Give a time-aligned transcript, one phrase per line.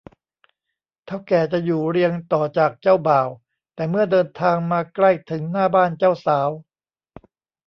[1.05, 3.29] เถ้าแก่จะอยู่เรียงต่อจากเจ้าบ่าว
[3.75, 6.49] แต่เมื่อเดินทางมาใกล้ถึงหน้าบ้านเจ้าสาว